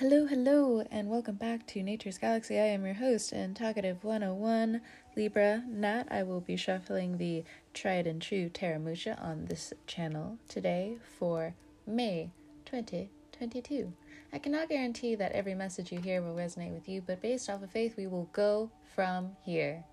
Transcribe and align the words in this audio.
Hello, 0.00 0.24
hello, 0.24 0.82
and 0.90 1.10
welcome 1.10 1.34
back 1.34 1.66
to 1.66 1.82
Nature's 1.82 2.16
Galaxy. 2.16 2.58
I 2.58 2.68
am 2.68 2.86
your 2.86 2.94
host 2.94 3.32
and 3.32 3.54
Talkative 3.54 4.02
101 4.02 4.80
Libra 5.14 5.62
Nat. 5.68 6.04
I 6.10 6.22
will 6.22 6.40
be 6.40 6.56
shuffling 6.56 7.18
the 7.18 7.44
tried 7.74 8.06
and 8.06 8.22
true 8.22 8.48
Tarot 8.48 8.78
Mucha 8.78 9.20
on 9.20 9.44
this 9.44 9.74
channel 9.86 10.38
today 10.48 10.96
for 11.18 11.54
May 11.86 12.30
2022. 12.64 13.92
I 14.32 14.38
cannot 14.38 14.70
guarantee 14.70 15.16
that 15.16 15.32
every 15.32 15.54
message 15.54 15.92
you 15.92 16.00
hear 16.00 16.22
will 16.22 16.34
resonate 16.34 16.72
with 16.72 16.88
you, 16.88 17.02
but 17.06 17.20
based 17.20 17.50
off 17.50 17.62
of 17.62 17.70
faith, 17.70 17.98
we 17.98 18.06
will 18.06 18.30
go 18.32 18.70
from 18.94 19.36
here. 19.44 19.84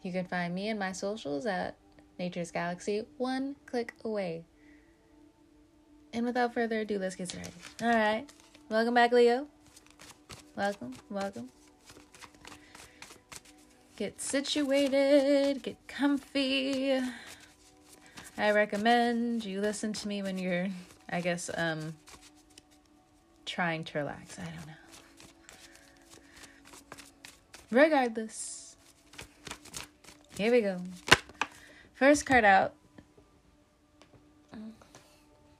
You 0.00 0.10
can 0.10 0.24
find 0.24 0.54
me 0.54 0.70
and 0.70 0.80
my 0.80 0.92
socials 0.92 1.44
at 1.44 1.76
Nature's 2.18 2.50
Galaxy, 2.50 3.04
one 3.18 3.56
click 3.66 3.92
away. 4.06 4.46
And 6.14 6.24
without 6.24 6.54
further 6.54 6.80
ado, 6.80 6.98
let's 6.98 7.14
get 7.14 7.28
started. 7.28 7.52
All 7.82 7.90
right. 7.90 8.24
Welcome 8.70 8.94
back, 8.94 9.10
Leo. 9.10 9.48
Welcome, 10.54 10.94
welcome. 11.10 11.48
Get 13.96 14.20
situated, 14.20 15.60
get 15.64 15.76
comfy. 15.88 17.00
I 18.38 18.52
recommend 18.52 19.44
you 19.44 19.60
listen 19.60 19.92
to 19.94 20.06
me 20.06 20.22
when 20.22 20.38
you're, 20.38 20.68
I 21.10 21.20
guess, 21.20 21.50
um, 21.56 21.94
trying 23.44 23.82
to 23.82 23.98
relax. 23.98 24.38
I 24.38 24.44
don't 24.44 24.66
know. 24.68 24.72
Regardless, 27.72 28.76
here 30.36 30.52
we 30.52 30.60
go. 30.60 30.80
First 31.94 32.24
card 32.24 32.44
out. 32.44 32.74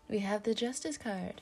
We 0.08 0.20
have 0.20 0.44
the 0.44 0.54
Justice 0.54 0.96
card. 0.96 1.40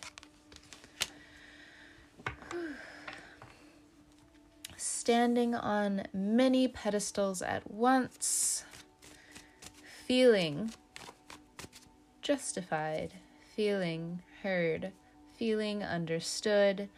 Standing 5.08 5.54
on 5.54 6.02
many 6.12 6.68
pedestals 6.68 7.40
at 7.40 7.70
once, 7.70 8.62
feeling 10.06 10.70
justified, 12.20 13.14
feeling 13.56 14.20
heard, 14.42 14.92
feeling 15.34 15.82
understood. 15.82 16.90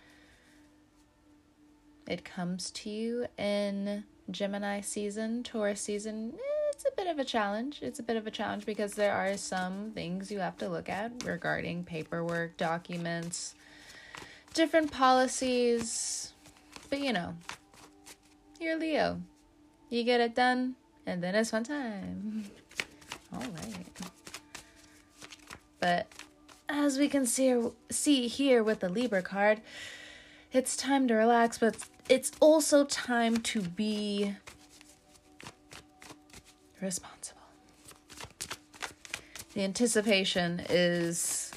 It 2.09 2.25
comes 2.25 2.73
to 2.73 2.91
you 2.91 3.27
in 3.39 4.03
Gemini 4.29 4.81
season, 4.81 5.45
Taurus 5.45 5.81
season. 5.81 6.33
It's 6.73 6.85
a 6.85 6.97
bit 6.97 7.07
of 7.07 7.21
a 7.21 7.25
challenge. 7.25 7.79
It's 7.81 8.01
a 8.01 8.03
bit 8.03 8.17
of 8.17 8.27
a 8.27 8.33
challenge 8.33 8.67
because 8.67 8.95
there 8.95 9.15
are 9.15 9.37
some 9.37 9.93
things 9.93 10.33
you 10.33 10.41
have 10.41 10.59
to 10.59 10.69
look 10.69 10.89
at 10.89 11.13
regarding 11.25 11.85
paperwork, 11.85 12.57
documents, 12.57 13.55
different 14.53 14.91
policies. 14.91 16.33
But 16.89 16.99
you 16.99 17.13
know, 17.13 17.37
you're 18.61 18.79
Leo. 18.79 19.21
You 19.89 20.05
get 20.05 20.21
it 20.21 20.35
done, 20.35 20.77
and 21.07 21.23
then 21.23 21.35
it's 21.35 21.51
fun 21.51 21.65
time. 21.65 22.45
All 23.33 23.41
right. 23.41 23.87
But 25.81 26.07
as 26.69 26.99
we 26.99 27.09
can 27.09 27.27
see, 27.27 27.59
see 27.91 28.29
here 28.29 28.63
with 28.63 28.81
the 28.81 28.89
Libra 28.89 29.23
card, 29.23 29.63
it's 30.53 30.77
time 30.77 31.09
to 31.09 31.15
relax, 31.15 31.59
but 31.59 31.77
it's 32.09 32.33
also 32.41 32.85
time 32.85 33.39
to 33.39 33.63
be 33.63 34.37
responsible. 36.81 37.41
The 39.55 39.65
anticipation 39.65 40.65
is 40.69 41.51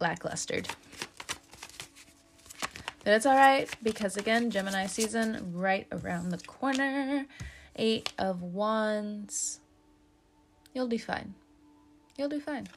lacklustered. 0.00 0.68
But 3.04 3.14
it's 3.14 3.26
all 3.26 3.36
right 3.36 3.68
because, 3.82 4.16
again, 4.16 4.50
Gemini 4.50 4.86
season 4.86 5.52
right 5.52 5.86
around 5.90 6.30
the 6.30 6.38
corner. 6.38 7.26
Eight 7.76 8.12
of 8.18 8.42
Wands. 8.42 9.60
You'll 10.74 10.88
do 10.88 10.98
fine. 10.98 11.34
You'll 12.16 12.28
do 12.28 12.40
fine. 12.40 12.68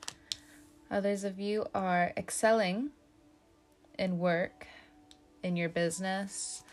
Others 0.89 1.23
of 1.23 1.39
you 1.39 1.65
are 1.75 2.13
excelling 2.17 2.91
in 3.99 4.17
work, 4.17 4.67
in 5.43 5.55
your 5.55 5.69
business. 5.69 6.63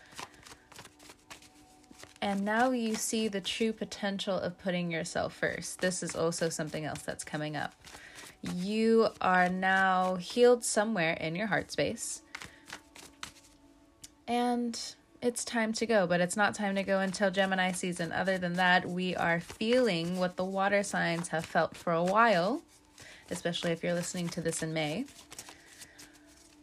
And 2.21 2.45
now 2.45 2.71
you 2.71 2.95
see 2.95 3.27
the 3.27 3.41
true 3.41 3.73
potential 3.73 4.39
of 4.39 4.57
putting 4.57 4.89
yourself 4.89 5.33
first. 5.33 5.81
This 5.81 6.01
is 6.01 6.15
also 6.15 6.47
something 6.49 6.85
else 6.85 7.01
that's 7.01 7.23
coming 7.23 7.57
up. 7.57 7.75
You 8.41 9.09
are 9.19 9.49
now 9.49 10.15
healed 10.15 10.63
somewhere 10.63 11.13
in 11.13 11.35
your 11.35 11.47
heart 11.47 11.71
space 11.71 12.21
and 14.27 14.79
it's 15.21 15.45
time 15.45 15.71
to 15.73 15.85
go, 15.85 16.05
but 16.05 16.19
it's 16.19 16.35
not 16.35 16.53
time 16.53 16.75
to 16.75 16.83
go 16.83 16.99
until 16.99 17.31
Gemini 17.31 17.71
season. 17.71 18.11
Other 18.11 18.37
than 18.37 18.53
that, 18.53 18.87
we 18.87 19.15
are 19.15 19.39
feeling 19.39 20.17
what 20.17 20.35
the 20.35 20.43
water 20.43 20.83
signs 20.83 21.29
have 21.29 21.45
felt 21.45 21.77
for 21.77 21.93
a 21.93 22.03
while, 22.03 22.61
especially 23.31 23.71
if 23.71 23.83
you're 23.83 23.93
listening 23.93 24.27
to 24.29 24.41
this 24.41 24.61
in 24.61 24.73
May. 24.73 25.05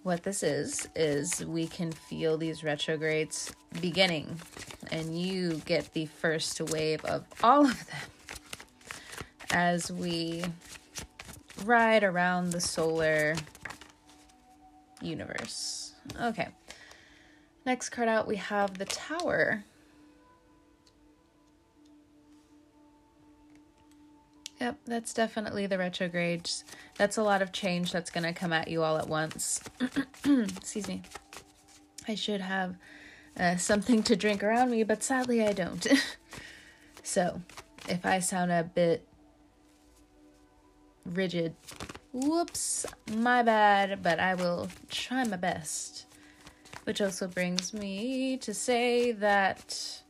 What 0.02 0.22
this 0.22 0.42
is, 0.42 0.88
is 0.94 1.44
we 1.44 1.66
can 1.66 1.92
feel 1.92 2.36
these 2.38 2.62
retrogrades 2.64 3.52
beginning, 3.80 4.38
and 4.90 5.18
you 5.18 5.60
get 5.66 5.92
the 5.92 6.06
first 6.06 6.60
wave 6.70 7.04
of 7.04 7.24
all 7.42 7.66
of 7.66 7.86
them 7.86 8.00
as 9.50 9.90
we 9.90 10.44
ride 11.64 12.04
around 12.04 12.50
the 12.50 12.60
solar 12.60 13.36
universe. 15.02 15.94
Okay. 16.20 16.48
Next 17.66 17.90
card 17.90 18.08
out, 18.08 18.26
we 18.26 18.36
have 18.36 18.78
the 18.78 18.86
Tower. 18.86 19.64
Yep, 24.60 24.78
that's 24.86 25.14
definitely 25.14 25.66
the 25.66 25.78
retrogrades. 25.78 26.64
That's 26.96 27.16
a 27.16 27.22
lot 27.22 27.40
of 27.40 27.50
change 27.50 27.92
that's 27.92 28.10
going 28.10 28.24
to 28.24 28.32
come 28.32 28.52
at 28.52 28.68
you 28.68 28.82
all 28.82 28.98
at 28.98 29.08
once. 29.08 29.62
Excuse 30.24 30.86
me. 30.86 31.02
I 32.06 32.14
should 32.14 32.42
have 32.42 32.76
uh, 33.38 33.56
something 33.56 34.02
to 34.02 34.16
drink 34.16 34.42
around 34.42 34.70
me, 34.70 34.82
but 34.82 35.02
sadly 35.02 35.46
I 35.46 35.52
don't. 35.52 35.86
so, 37.02 37.40
if 37.88 38.04
I 38.04 38.18
sound 38.18 38.52
a 38.52 38.64
bit 38.64 39.06
rigid, 41.06 41.54
whoops, 42.12 42.84
my 43.10 43.42
bad, 43.42 44.02
but 44.02 44.18
I 44.18 44.34
will 44.34 44.68
try 44.90 45.24
my 45.24 45.36
best. 45.36 46.06
Which 46.90 47.00
also 47.00 47.28
brings 47.28 47.72
me 47.72 48.36
to 48.38 48.52
say 48.52 49.12
that 49.12 50.02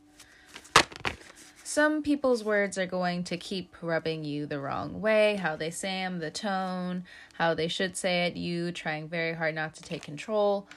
some 1.63 2.01
people's 2.01 2.43
words 2.43 2.75
are 2.79 2.87
going 2.87 3.23
to 3.25 3.37
keep 3.37 3.75
rubbing 3.83 4.23
you 4.23 4.47
the 4.47 4.59
wrong 4.59 4.99
way, 4.99 5.35
how 5.35 5.55
they 5.55 5.69
say 5.69 6.01
them, 6.01 6.17
the 6.17 6.31
tone, 6.31 7.03
how 7.35 7.53
they 7.53 7.67
should 7.67 7.95
say 7.95 8.25
it, 8.25 8.35
you 8.35 8.71
trying 8.71 9.07
very 9.07 9.33
hard 9.33 9.53
not 9.53 9.75
to 9.75 9.83
take 9.83 10.01
control. 10.01 10.67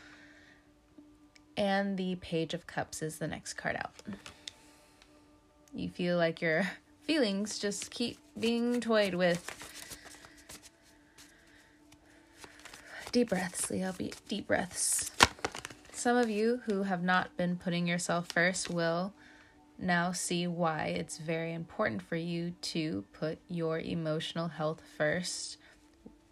And 1.56 1.97
the 1.97 2.16
Page 2.16 2.53
of 2.53 2.66
Cups 2.66 3.00
is 3.00 3.16
the 3.16 3.26
next 3.26 3.54
card 3.54 3.76
out. 3.76 3.94
You 5.72 5.88
feel 5.88 6.19
like 6.19 6.43
your 6.43 6.64
feelings 7.04 7.59
just 7.59 7.91
keep 7.91 8.19
being 8.38 8.78
toyed 8.82 9.14
with. 9.14 9.97
Deep 13.10 13.31
breaths, 13.31 13.70
Leo. 13.70 13.94
Deep 14.28 14.47
breaths. 14.47 15.13
Some 16.04 16.19
of 16.19 16.28
you 16.28 16.60
who 16.66 16.82
have 16.82 17.03
not 17.03 17.34
been 17.38 17.56
putting 17.56 17.87
yourself 17.87 18.28
first 18.28 18.69
will 18.69 19.15
now 19.78 20.12
see 20.12 20.47
why 20.47 20.88
it's 20.88 21.16
very 21.16 21.54
important 21.54 22.03
for 22.03 22.16
you 22.16 22.50
to 22.60 23.06
put 23.15 23.38
your 23.48 23.78
emotional 23.78 24.48
health 24.48 24.82
first. 24.98 25.56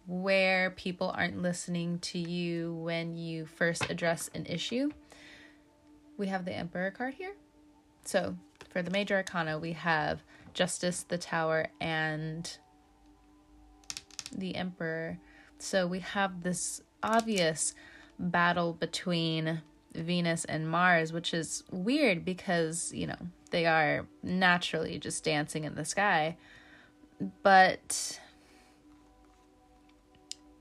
Where 0.05 0.69
people 0.69 1.11
aren't 1.17 1.41
listening 1.41 1.97
to 2.01 2.19
you 2.19 2.75
when 2.75 3.15
you 3.17 3.47
first 3.47 3.89
address 3.89 4.29
an 4.35 4.45
issue. 4.45 4.91
We 6.19 6.27
have 6.27 6.45
the 6.45 6.53
Emperor 6.53 6.91
card 6.91 7.15
here. 7.15 7.33
So, 8.05 8.37
for 8.69 8.83
the 8.83 8.91
major 8.91 9.15
arcana, 9.15 9.57
we 9.57 9.71
have 9.71 10.21
Justice, 10.53 11.01
the 11.01 11.17
Tower, 11.17 11.69
and 11.81 12.59
the 14.31 14.55
Emperor. 14.55 15.17
So, 15.57 15.87
we 15.87 16.01
have 16.01 16.43
this 16.43 16.83
obvious 17.01 17.73
battle 18.19 18.73
between 18.73 19.61
Venus 19.93 20.45
and 20.45 20.69
Mars, 20.69 21.13
which 21.13 21.33
is 21.33 21.63
weird 21.71 22.25
because, 22.25 22.91
you 22.93 23.07
know, 23.07 23.17
they 23.51 23.65
are 23.65 24.07
naturally 24.23 24.97
just 24.97 25.23
dancing 25.23 25.63
in 25.63 25.75
the 25.75 25.85
sky. 25.85 26.37
But 27.43 28.19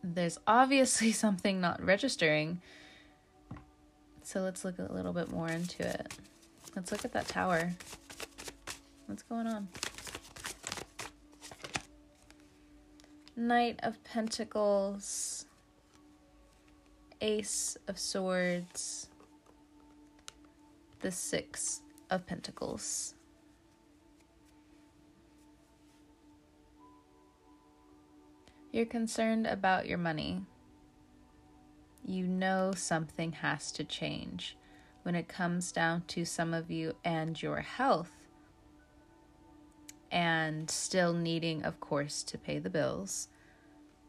there's 0.02 0.38
obviously 0.46 1.12
something 1.12 1.60
not 1.60 1.82
registering. 1.82 2.60
So 4.22 4.40
let's 4.40 4.64
look 4.64 4.78
a 4.78 4.92
little 4.92 5.12
bit 5.12 5.30
more 5.30 5.48
into 5.48 5.86
it. 5.86 6.12
Let's 6.76 6.92
look 6.92 7.04
at 7.04 7.12
that 7.12 7.28
tower. 7.28 7.72
What's 9.06 9.22
going 9.24 9.46
on? 9.46 9.68
Knight 13.36 13.80
of 13.82 14.02
Pentacles. 14.04 15.41
Ace 17.22 17.76
of 17.86 18.00
Swords, 18.00 19.08
the 21.02 21.12
Six 21.12 21.82
of 22.10 22.26
Pentacles. 22.26 23.14
You're 28.72 28.86
concerned 28.86 29.46
about 29.46 29.86
your 29.86 29.98
money. 29.98 30.42
You 32.04 32.26
know 32.26 32.72
something 32.74 33.30
has 33.34 33.70
to 33.72 33.84
change 33.84 34.56
when 35.04 35.14
it 35.14 35.28
comes 35.28 35.70
down 35.70 36.02
to 36.08 36.24
some 36.24 36.52
of 36.52 36.72
you 36.72 36.96
and 37.04 37.40
your 37.40 37.60
health. 37.60 38.10
And 40.10 40.68
still 40.68 41.12
needing, 41.12 41.62
of 41.62 41.78
course, 41.78 42.24
to 42.24 42.36
pay 42.36 42.58
the 42.58 42.68
bills, 42.68 43.28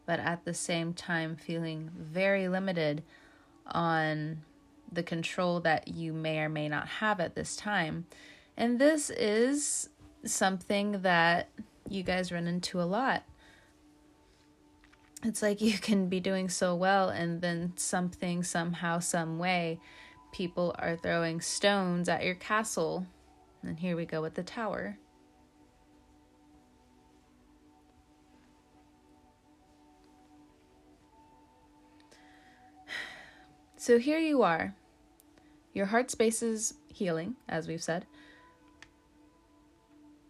but 0.06 0.20
at 0.20 0.44
the 0.44 0.54
same 0.54 0.92
time 0.92 1.36
feeling 1.36 1.90
very 1.96 2.48
limited 2.48 3.02
on 3.66 4.42
the 4.92 5.02
control 5.02 5.60
that 5.60 5.88
you 5.88 6.12
may 6.12 6.38
or 6.38 6.48
may 6.48 6.68
not 6.68 6.86
have 6.86 7.20
at 7.20 7.34
this 7.34 7.56
time. 7.56 8.06
And 8.56 8.78
this 8.78 9.10
is 9.10 9.88
something 10.24 11.02
that 11.02 11.48
you 11.88 12.02
guys 12.02 12.30
run 12.32 12.46
into 12.46 12.80
a 12.80 12.84
lot. 12.84 13.24
It's 15.22 15.42
like 15.42 15.60
you 15.60 15.78
can 15.78 16.08
be 16.08 16.20
doing 16.20 16.50
so 16.50 16.74
well, 16.76 17.08
and 17.08 17.40
then 17.40 17.72
something, 17.76 18.42
somehow, 18.42 18.98
some 18.98 19.38
way, 19.38 19.80
people 20.32 20.74
are 20.78 20.96
throwing 20.96 21.40
stones 21.40 22.08
at 22.10 22.24
your 22.24 22.34
castle. 22.34 23.06
And 23.62 23.78
here 23.78 23.96
we 23.96 24.04
go 24.04 24.20
with 24.20 24.34
the 24.34 24.42
tower. 24.42 24.98
So 33.84 33.98
here 33.98 34.18
you 34.18 34.42
are. 34.42 34.74
Your 35.74 35.84
heart 35.84 36.10
space 36.10 36.42
is 36.42 36.72
healing, 36.88 37.36
as 37.46 37.68
we've 37.68 37.82
said. 37.82 38.06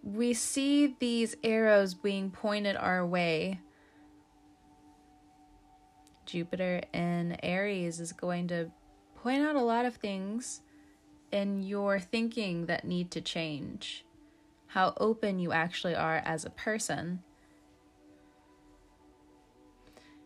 We 0.02 0.34
see 0.34 0.96
these 0.98 1.36
arrows 1.44 1.94
being 1.94 2.32
pointed 2.32 2.74
our 2.74 3.06
way. 3.06 3.60
Jupiter 6.26 6.82
in 6.92 7.36
Aries 7.44 8.00
is 8.00 8.12
going 8.12 8.48
to 8.48 8.72
point 9.22 9.42
out 9.44 9.54
a 9.54 9.62
lot 9.62 9.84
of 9.84 9.94
things 9.94 10.60
in 11.30 11.62
your 11.62 12.00
thinking 12.00 12.66
that 12.66 12.84
need 12.84 13.12
to 13.12 13.20
change. 13.20 14.04
How 14.66 14.94
open 14.96 15.38
you 15.38 15.52
actually 15.52 15.94
are 15.94 16.20
as 16.24 16.44
a 16.44 16.50
person. 16.50 17.22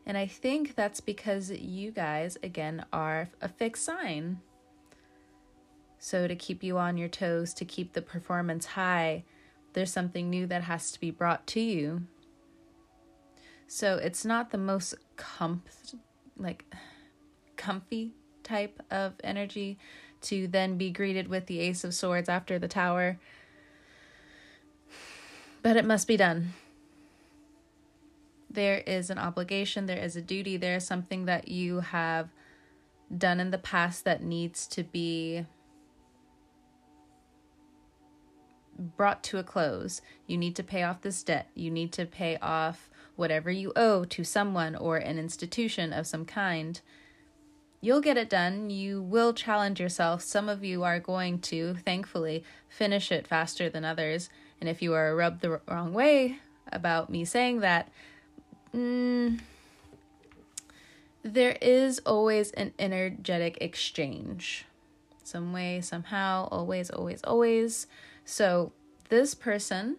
And 0.09 0.17
I 0.17 0.27
think 0.27 0.75
that's 0.75 1.03
because 1.03 1.51
you 1.51 1.91
guys, 1.91 2.39
again, 2.43 2.87
are 2.95 3.29
a 3.43 3.49
fixed 3.49 3.85
sign. 3.85 4.41
So, 5.99 6.27
to 6.27 6.35
keep 6.35 6.63
you 6.63 6.79
on 6.79 6.97
your 6.97 7.11
toes, 7.11 7.53
to 7.55 7.67
keep 7.67 7.93
the 7.93 8.01
performance 8.01 8.65
high, 8.65 9.25
there's 9.75 9.93
something 9.93 10.31
new 10.31 10.47
that 10.47 10.63
has 10.63 10.91
to 10.93 11.01
be 11.01 11.11
brought 11.11 11.47
to 11.49 11.61
you. 11.61 12.05
So, 13.67 13.97
it's 13.97 14.25
not 14.25 14.51
the 14.51 14.57
most 14.57 14.95
comf- 15.19 15.97
like 16.39 16.65
comfy 17.57 18.15
type 18.43 18.81
of 18.91 19.13
energy 19.23 19.79
to 20.23 20.49
then 20.49 20.79
be 20.79 20.91
greeted 20.91 21.29
with 21.29 21.47
the 21.47 21.61
Ace 21.61 21.85
of 21.85 21.93
Swords 21.93 22.31
after 22.31 22.59
the 22.59 22.69
Tower. 22.69 23.19
But 25.61 25.77
it 25.77 25.85
must 25.85 26.09
be 26.09 26.17
done. 26.17 26.55
There 28.51 28.79
is 28.79 29.11
an 29.11 29.19
obligation, 29.19 29.87
there 29.87 30.03
is 30.03 30.17
a 30.17 30.23
duty, 30.23 30.57
there 30.57 30.77
is 30.77 30.87
something 30.87 31.27
that 31.27 31.49
you 31.49 31.81
have 31.81 32.31
done 33.17 33.41
in 33.41 33.51
the 33.51 33.59
past 33.59 34.05
that 34.05 34.23
needs 34.23 34.67
to 34.69 34.83
be 34.83 35.45
brought 38.97 39.23
to 39.25 39.39
a 39.39 39.43
close. 39.43 40.01
You 40.27 40.37
need 40.37 40.57
to 40.57 40.63
pay 40.63 40.83
off 40.83 41.03
this 41.03 41.23
debt. 41.23 41.49
You 41.55 41.71
need 41.71 41.93
to 41.93 42.07
pay 42.07 42.37
off 42.39 42.91
whatever 43.17 43.51
you 43.51 43.73
owe 43.75 44.05
to 44.05 44.25
someone 44.25 44.77
or 44.77 44.97
an 44.97 45.19
institution 45.19 45.93
of 45.93 46.07
some 46.07 46.25
kind 46.25 46.81
you'll 47.81 48.01
get 48.01 48.17
it 48.17 48.31
done. 48.31 48.71
You 48.71 49.03
will 49.03 49.33
challenge 49.33 49.81
yourself. 49.81 50.23
Some 50.23 50.49
of 50.49 50.65
you 50.65 50.83
are 50.85 51.01
going 51.01 51.41
to, 51.43 51.75
thankfully, 51.85 52.45
finish 52.69 53.13
it 53.13 53.27
faster 53.27 53.69
than 53.69 53.85
others. 53.85 54.31
And 54.61 54.69
if 54.69 54.83
you 54.83 54.95
are 54.95 55.15
rubbed 55.15 55.41
the 55.41 55.61
wrong 55.69 55.93
way 55.93 56.39
about 56.73 57.11
me 57.11 57.25
saying 57.25 57.61
that, 57.61 57.91
mm, 58.75 59.41
there 61.23 61.57
is 61.61 62.01
always 62.01 62.51
an 62.53 62.73
energetic 62.79 63.59
exchange. 63.61 64.65
Some 65.25 65.53
way, 65.53 65.81
somehow, 65.81 66.49
always, 66.51 66.91
always, 66.91 67.23
always. 67.23 67.87
So, 68.25 68.73
this 69.09 69.35
person, 69.35 69.97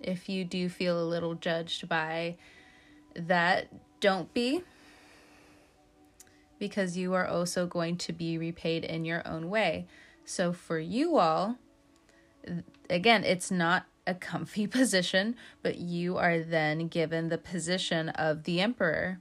if 0.00 0.28
you 0.28 0.44
do 0.44 0.68
feel 0.68 1.00
a 1.00 1.04
little 1.04 1.34
judged 1.34 1.88
by 1.88 2.36
that, 3.14 3.68
don't 4.00 4.32
be 4.32 4.62
because 6.60 6.96
you 6.96 7.14
are 7.14 7.26
also 7.26 7.66
going 7.66 7.96
to 7.96 8.12
be 8.12 8.38
repaid 8.38 8.84
in 8.84 9.04
your 9.04 9.26
own 9.26 9.50
way. 9.50 9.86
So 10.24 10.52
for 10.52 10.78
you 10.78 11.16
all, 11.16 11.56
again, 12.88 13.24
it's 13.24 13.50
not 13.50 13.86
a 14.06 14.14
comfy 14.14 14.66
position, 14.78 15.36
but 15.62 15.78
you 15.78 16.16
are 16.16 16.40
then 16.40 16.88
given 16.88 17.28
the 17.28 17.38
position 17.38 18.08
of 18.10 18.44
the 18.44 18.60
emperor. 18.60 19.20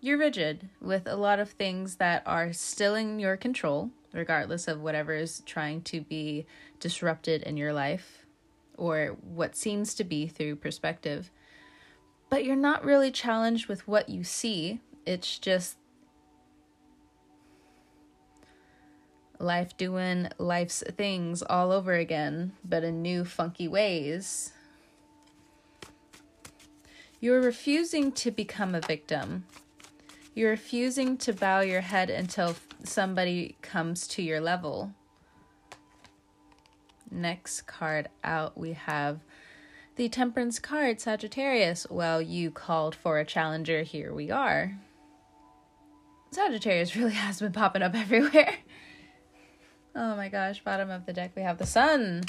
You're 0.00 0.18
rigid 0.18 0.68
with 0.80 1.06
a 1.06 1.16
lot 1.16 1.38
of 1.38 1.50
things 1.50 1.96
that 1.96 2.22
are 2.26 2.52
still 2.52 2.94
in 2.94 3.18
your 3.18 3.36
control, 3.36 3.90
regardless 4.12 4.66
of 4.66 4.80
whatever 4.80 5.14
is 5.14 5.42
trying 5.46 5.82
to 5.82 6.00
be 6.00 6.46
disrupted 6.80 7.42
in 7.42 7.56
your 7.56 7.72
life 7.72 8.26
or 8.76 9.16
what 9.22 9.54
seems 9.54 9.94
to 9.94 10.04
be 10.04 10.26
through 10.26 10.56
perspective. 10.56 11.30
But 12.30 12.44
you're 12.44 12.56
not 12.56 12.84
really 12.84 13.10
challenged 13.10 13.68
with 13.68 13.86
what 13.86 14.08
you 14.08 14.24
see. 14.24 14.80
It's 15.06 15.38
just 15.38 15.76
life 19.42 19.76
doing 19.76 20.28
life's 20.38 20.82
things 20.96 21.42
all 21.42 21.72
over 21.72 21.94
again, 21.94 22.52
but 22.64 22.84
in 22.84 23.02
new 23.02 23.24
funky 23.24 23.68
ways. 23.68 24.52
You're 27.20 27.40
refusing 27.40 28.12
to 28.12 28.30
become 28.30 28.74
a 28.74 28.80
victim. 28.80 29.44
You're 30.34 30.50
refusing 30.50 31.16
to 31.18 31.32
bow 31.32 31.60
your 31.60 31.82
head 31.82 32.08
until 32.08 32.56
somebody 32.84 33.56
comes 33.62 34.08
to 34.08 34.22
your 34.22 34.40
level. 34.40 34.92
Next 37.10 37.62
card 37.62 38.08
out, 38.24 38.56
we 38.56 38.72
have 38.72 39.20
the 39.96 40.08
Temperance 40.08 40.58
card, 40.58 41.00
Sagittarius. 41.00 41.86
Well, 41.90 42.22
you 42.22 42.50
called 42.50 42.94
for 42.94 43.18
a 43.18 43.24
challenger, 43.26 43.82
here 43.82 44.14
we 44.14 44.30
are. 44.30 44.78
Sagittarius 46.30 46.96
really 46.96 47.12
has 47.12 47.40
been 47.40 47.52
popping 47.52 47.82
up 47.82 47.94
everywhere. 47.94 48.56
Oh 49.94 50.16
my 50.16 50.28
gosh, 50.28 50.64
bottom 50.64 50.90
of 50.90 51.04
the 51.04 51.12
deck 51.12 51.32
we 51.36 51.42
have 51.42 51.58
the 51.58 51.66
sun. 51.66 52.22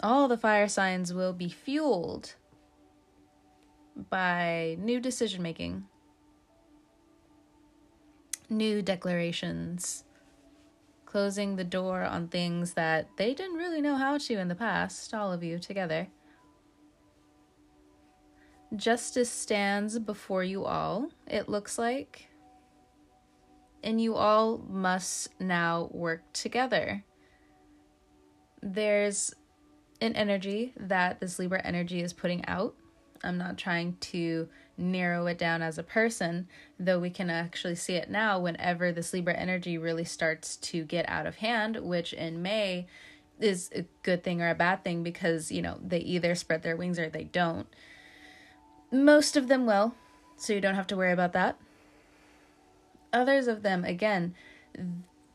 All 0.00 0.26
the 0.26 0.36
fire 0.36 0.66
signs 0.66 1.14
will 1.14 1.32
be 1.32 1.48
fueled 1.48 2.34
by 4.10 4.76
new 4.80 4.98
decision 4.98 5.42
making, 5.42 5.84
new 8.48 8.82
declarations, 8.82 10.04
closing 11.06 11.54
the 11.54 11.64
door 11.64 12.02
on 12.02 12.26
things 12.26 12.74
that 12.74 13.08
they 13.16 13.32
didn't 13.32 13.58
really 13.58 13.80
know 13.80 13.96
how 13.96 14.18
to 14.18 14.38
in 14.38 14.48
the 14.48 14.54
past, 14.56 15.14
all 15.14 15.32
of 15.32 15.44
you 15.44 15.60
together. 15.60 16.08
Justice 18.74 19.30
stands 19.30 19.98
before 20.00 20.42
you 20.42 20.64
all, 20.64 21.10
it 21.28 21.48
looks 21.48 21.78
like 21.78 22.28
and 23.82 24.00
you 24.00 24.14
all 24.14 24.58
must 24.68 25.28
now 25.40 25.88
work 25.92 26.22
together. 26.32 27.04
There's 28.62 29.34
an 30.00 30.14
energy 30.14 30.72
that 30.76 31.20
this 31.20 31.38
Libra 31.38 31.60
energy 31.64 32.00
is 32.00 32.12
putting 32.12 32.46
out. 32.46 32.74
I'm 33.24 33.38
not 33.38 33.58
trying 33.58 33.96
to 34.00 34.48
narrow 34.76 35.26
it 35.26 35.38
down 35.38 35.62
as 35.62 35.78
a 35.78 35.82
person, 35.82 36.48
though 36.78 36.98
we 36.98 37.10
can 37.10 37.30
actually 37.30 37.76
see 37.76 37.94
it 37.94 38.10
now 38.10 38.38
whenever 38.38 38.90
this 38.90 39.12
Libra 39.12 39.34
energy 39.34 39.78
really 39.78 40.04
starts 40.04 40.56
to 40.56 40.84
get 40.84 41.08
out 41.08 41.26
of 41.26 41.36
hand, 41.36 41.76
which 41.76 42.12
in 42.12 42.42
May 42.42 42.86
is 43.38 43.70
a 43.74 43.84
good 44.02 44.22
thing 44.22 44.40
or 44.40 44.50
a 44.50 44.54
bad 44.54 44.84
thing 44.84 45.02
because, 45.02 45.50
you 45.52 45.62
know, 45.62 45.78
they 45.84 45.98
either 45.98 46.34
spread 46.34 46.62
their 46.62 46.76
wings 46.76 46.98
or 46.98 47.08
they 47.08 47.24
don't. 47.24 47.66
Most 48.90 49.36
of 49.36 49.48
them 49.48 49.66
will, 49.66 49.94
so 50.36 50.52
you 50.52 50.60
don't 50.60 50.74
have 50.74 50.86
to 50.88 50.96
worry 50.96 51.12
about 51.12 51.32
that 51.32 51.58
others 53.12 53.46
of 53.48 53.62
them, 53.62 53.84
again, 53.84 54.34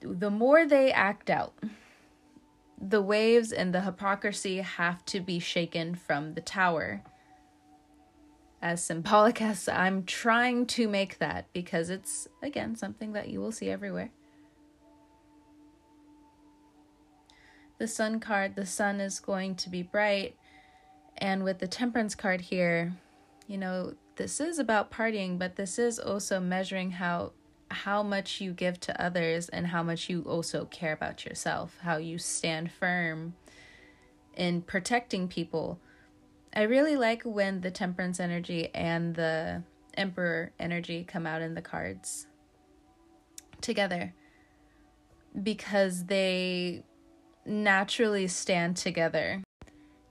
the 0.02 0.30
more 0.32 0.66
they 0.66 0.92
act 0.92 1.30
out, 1.30 1.54
the 2.80 3.02
waves 3.02 3.52
and 3.52 3.74
the 3.74 3.82
hypocrisy 3.82 4.58
have 4.58 5.04
to 5.06 5.20
be 5.20 5.40
shaken 5.40 5.96
from 5.96 6.34
the 6.34 6.42
tower. 6.42 7.02
As 8.62 8.84
symbolic 8.84 9.42
as 9.42 9.68
I'm 9.68 10.04
trying 10.04 10.66
to 10.68 10.88
make 10.88 11.20
that 11.20 11.48
because 11.54 11.90
it's, 11.90 12.28
again, 12.42 12.76
something 12.76 13.14
that 13.14 13.30
you 13.30 13.40
will 13.40 13.52
see 13.52 13.70
everywhere. 13.70 14.12
the 17.78 17.88
sun 17.88 18.20
card, 18.20 18.56
the 18.56 18.66
sun 18.66 19.00
is 19.00 19.20
going 19.20 19.56
to 19.56 19.70
be 19.70 19.84
bright. 19.84 20.36
And 21.18 21.44
with 21.44 21.60
the 21.60 21.68
temperance 21.68 22.16
card 22.16 22.42
here, 22.42 22.94
you 23.48 23.58
know, 23.58 23.94
this 24.16 24.40
is 24.40 24.60
about 24.60 24.92
partying, 24.92 25.38
but 25.38 25.56
this 25.56 25.78
is 25.78 26.00
also 26.00 26.40
measuring 26.40 26.92
how 26.92 27.34
how 27.70 28.04
much 28.04 28.42
you 28.42 28.54
give 28.54 28.80
to 28.82 29.02
others 29.02 29.50
and 29.50 29.68
how 29.68 29.84
much 29.84 30.10
you 30.10 30.22
also 30.22 30.66
care 30.66 30.94
about 30.94 31.26
yourself, 31.26 31.78
how 31.82 31.98
you 31.98 32.18
stand 32.18 32.72
firm 32.72 33.36
in 34.36 34.62
protecting 34.62 35.28
people. 35.28 35.80
I 36.54 36.64
really 36.64 36.96
like 36.96 37.24
when 37.24 37.62
the 37.62 37.72
temperance 37.72 38.20
energy 38.20 38.70
and 38.74 39.16
the 39.16 39.64
emperor 39.96 40.52
energy 40.60 41.04
come 41.04 41.26
out 41.26 41.42
in 41.42 41.56
the 41.56 41.62
cards 41.62 42.28
together 43.62 44.14
because 45.42 46.06
they 46.06 46.84
naturally 47.46 48.28
stand 48.28 48.78
together. 48.78 49.44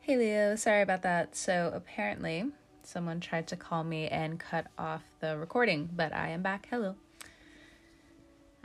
Hey 0.00 0.16
Leo, 0.16 0.56
sorry 0.56 0.82
about 0.82 1.02
that. 1.02 1.34
So 1.34 1.70
apparently, 1.74 2.46
someone 2.82 3.20
tried 3.20 3.48
to 3.48 3.56
call 3.56 3.82
me 3.82 4.08
and 4.08 4.38
cut 4.38 4.66
off 4.78 5.02
the 5.20 5.36
recording, 5.36 5.90
but 5.94 6.12
I 6.12 6.28
am 6.28 6.42
back. 6.42 6.68
Hello. 6.70 6.96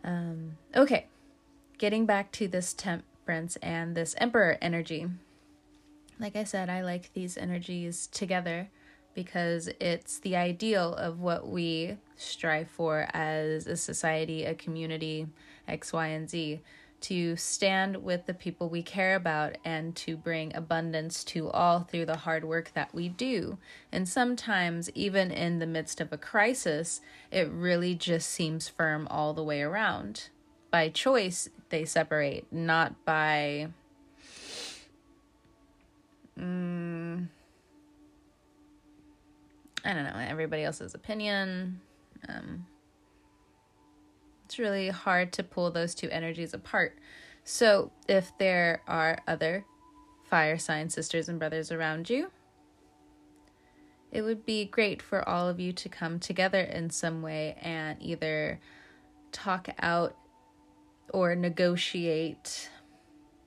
Um, 0.03 0.58
okay, 0.75 1.08
getting 1.77 2.05
back 2.05 2.31
to 2.34 2.48
this 2.48 2.74
temperance 2.74 3.55
and 3.58 3.96
this 3.96 4.15
emperor 4.17 4.58
energy. 4.62 5.08
Like 6.20 6.36
I 6.36 6.43
said, 6.43 6.70
I 6.70 6.81
like 6.81 7.13
these 7.13 7.38
energies 7.38 8.08
together 8.08 8.70
because 9.13 9.70
it's 9.79 10.20
the 10.20 10.36
ideal 10.36 10.93
of 10.96 11.20
what 11.20 11.48
we 11.48 11.98
strive 12.15 12.70
for 12.70 13.08
as 13.13 13.67
a 13.67 13.75
society, 13.75 14.46
a 14.46 14.53
community, 14.53 15.27
X, 15.67 15.91
Y, 15.91 16.08
and 16.08 16.29
Z 16.29 16.62
to 17.01 17.36
stand 17.36 18.03
with 18.03 18.25
the 18.25 18.34
people 18.34 18.70
we 18.70 18.84
care 18.84 19.15
about 19.15 19.58
and 19.65 19.96
to 19.96 20.15
bring 20.15 20.55
abundance 20.55 21.24
to 21.24 21.50
all 21.50 21.81
through 21.81 22.05
the 22.05 22.17
hard 22.17 22.46
work 22.46 22.72
that 22.74 22.93
we 22.93 23.10
do. 23.10 23.58
And 23.91 24.08
sometimes, 24.08 24.89
even 24.91 25.31
in 25.31 25.60
the 25.60 25.67
midst 25.67 26.00
of 26.00 26.13
a 26.13 26.17
crisis, 26.17 27.01
it 27.31 27.50
really 27.50 27.96
just 27.96 28.29
seems 28.29 28.70
firm 28.70 29.08
all 29.10 29.34
the 29.34 29.43
way 29.43 29.62
around. 29.62 30.29
By 30.70 30.89
choice, 30.89 31.50
they 31.70 31.86
separate, 31.86 32.46
not 32.51 33.03
by. 33.03 33.70
Mm, 36.39 37.27
I 39.84 39.93
don't 39.93 40.03
know, 40.03 40.13
everybody 40.15 40.63
else's 40.63 40.93
opinion. 40.93 41.81
Um, 42.29 42.65
it's 44.51 44.60
really 44.60 44.89
hard 44.89 45.31
to 45.31 45.43
pull 45.43 45.72
those 45.72 45.96
two 45.96 46.10
energies 46.10 46.53
apart. 46.53 46.98
So, 47.46 47.93
if 48.10 48.38
there 48.38 48.81
are 48.86 49.20
other 49.25 49.63
fire 50.25 50.58
sign 50.58 50.89
sisters 50.89 51.29
and 51.29 51.39
brothers 51.39 51.72
around 51.72 52.10
you, 52.10 52.31
it 54.12 54.24
would 54.24 54.46
be 54.46 54.65
great 54.65 55.01
for 55.01 55.27
all 55.27 55.48
of 55.48 55.62
you 55.62 55.72
to 55.72 55.88
come 55.88 56.20
together 56.20 56.60
in 56.60 56.89
some 56.89 57.22
way 57.22 57.55
and 57.62 57.98
either 58.01 58.60
talk 59.31 59.70
out 59.79 60.17
or 61.13 61.34
negotiate 61.34 62.70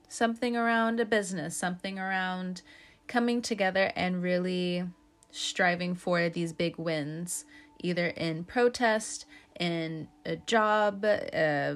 something 0.07 0.57
around 0.57 0.99
a 0.99 1.05
business, 1.05 1.55
something 1.55 1.99
around 1.99 2.63
coming 3.05 3.43
together 3.43 3.91
and 3.95 4.23
really 4.23 4.85
striving 5.29 5.93
for 5.93 6.29
these 6.29 6.51
big 6.51 6.79
wins, 6.79 7.45
either 7.79 8.07
in 8.07 8.43
protest 8.43 9.27
in 9.59 10.07
a 10.25 10.35
job, 10.35 11.03
uh, 11.05 11.75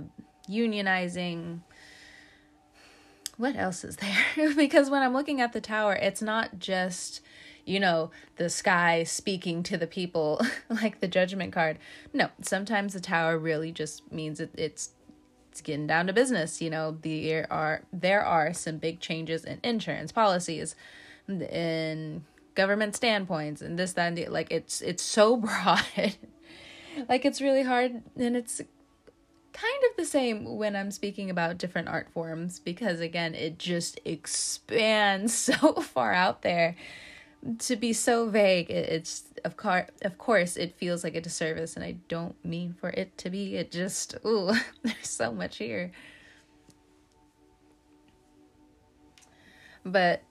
unionizing. 0.49 1.59
What 3.37 3.55
else 3.55 3.83
is 3.83 3.97
there? 3.97 4.53
because 4.55 4.89
when 4.89 5.01
I'm 5.01 5.13
looking 5.13 5.39
at 5.41 5.53
the 5.53 5.61
tower, 5.61 5.93
it's 5.93 6.21
not 6.21 6.59
just, 6.59 7.21
you 7.65 7.79
know, 7.79 8.11
the 8.35 8.49
sky 8.49 9.03
speaking 9.03 9.63
to 9.63 9.77
the 9.77 9.87
people 9.87 10.41
like 10.69 10.99
the 10.99 11.07
judgment 11.07 11.53
card. 11.53 11.79
No, 12.13 12.29
sometimes 12.41 12.93
the 12.93 12.99
tower 12.99 13.37
really 13.37 13.71
just 13.71 14.11
means 14.11 14.39
it, 14.39 14.51
it's 14.55 14.91
it's 15.51 15.61
getting 15.61 15.87
down 15.87 16.07
to 16.07 16.13
business. 16.13 16.61
You 16.61 16.69
know, 16.69 16.97
there 17.01 17.47
are 17.51 17.83
there 17.91 18.23
are 18.23 18.53
some 18.53 18.77
big 18.77 18.99
changes 18.99 19.45
in 19.45 19.59
insurance 19.63 20.11
policies, 20.11 20.75
in 21.27 22.25
government 22.55 22.95
standpoints, 22.95 23.61
and 23.61 23.79
this 23.79 23.93
that 23.93 24.07
and 24.07 24.17
the, 24.17 24.27
like 24.27 24.51
it's 24.51 24.81
it's 24.81 25.03
so 25.03 25.37
broad 25.37 25.83
like 27.07 27.25
it's 27.25 27.41
really 27.41 27.63
hard 27.63 28.03
and 28.17 28.35
it's 28.35 28.61
kind 29.53 29.83
of 29.89 29.97
the 29.97 30.05
same 30.05 30.57
when 30.57 30.75
I'm 30.75 30.91
speaking 30.91 31.29
about 31.29 31.57
different 31.57 31.87
art 31.87 32.09
forms 32.13 32.59
because 32.59 32.99
again 32.99 33.35
it 33.35 33.57
just 33.57 33.99
expands 34.05 35.33
so 35.33 35.73
far 35.75 36.13
out 36.13 36.41
there. 36.41 36.75
To 37.59 37.77
be 37.77 37.93
so 37.93 38.29
vague 38.29 38.69
it's 38.69 39.23
of 39.45 39.55
course 39.55 39.89
of 40.01 40.17
course 40.17 40.57
it 40.57 40.75
feels 40.75 41.05
like 41.05 41.15
a 41.15 41.21
disservice 41.21 41.75
and 41.75 41.85
I 41.85 41.95
don't 42.09 42.35
mean 42.43 42.73
for 42.73 42.89
it 42.89 43.17
to 43.19 43.29
be. 43.29 43.55
It 43.55 43.71
just 43.71 44.15
ooh 44.25 44.51
there's 44.83 45.09
so 45.09 45.31
much 45.31 45.57
here. 45.57 45.91
But 49.85 50.21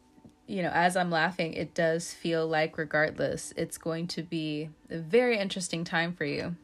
you 0.49 0.63
know, 0.63 0.71
as 0.73 0.97
I'm 0.97 1.11
laughing, 1.11 1.53
it 1.53 1.75
does 1.75 2.15
feel 2.15 2.49
like, 2.49 2.79
regardless, 2.79 3.53
it's 3.55 3.77
going 3.77 4.07
to 4.09 4.23
be 4.23 4.71
a 4.89 4.99
very 4.99 5.39
interesting 5.39 5.85
time 5.85 6.15
for 6.15 6.25
you. 6.25 6.57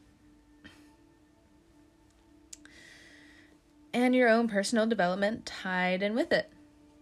And 3.93 4.15
your 4.15 4.27
own 4.27 4.47
personal 4.47 4.87
development 4.87 5.45
tied 5.45 6.01
in 6.01 6.15
with 6.15 6.33
it. 6.33 6.51